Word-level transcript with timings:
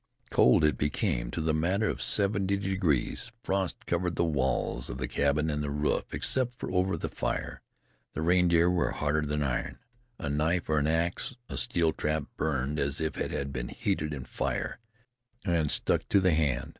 Cold 0.31 0.63
it 0.63 0.79
became, 0.79 1.29
to 1.29 1.39
the 1.39 1.53
matter 1.53 1.87
of 1.87 2.01
seventy 2.01 2.57
degrees. 2.57 3.31
Frost 3.43 3.85
covered 3.85 4.15
the 4.15 4.23
walls 4.23 4.89
of 4.89 4.97
the 4.97 5.07
cabin 5.07 5.47
and 5.51 5.61
the 5.61 5.69
roof, 5.69 6.05
except 6.11 6.53
just 6.59 6.63
over 6.73 6.97
the 6.97 7.07
fire. 7.07 7.61
The 8.13 8.23
reindeer 8.23 8.67
were 8.67 8.93
harder 8.93 9.21
than 9.21 9.43
iron. 9.43 9.77
A 10.17 10.27
knife 10.27 10.67
or 10.71 10.79
an 10.79 10.87
ax 10.87 11.33
or 11.33 11.53
a 11.53 11.57
steel 11.57 11.93
trap 11.93 12.23
burned 12.35 12.79
as 12.79 12.99
if 12.99 13.15
it 13.15 13.29
had 13.29 13.53
been 13.53 13.69
heated 13.69 14.11
in 14.11 14.25
fire, 14.25 14.79
and 15.45 15.69
stuck 15.69 16.09
to 16.09 16.19
the 16.19 16.33
hand. 16.33 16.69